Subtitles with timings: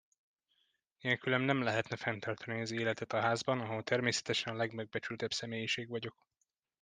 [1.01, 6.27] Nélkülem nem lehetne fenntartani az életet a házban, ahol természetesen a legmegbecsültebb személyiség vagyok.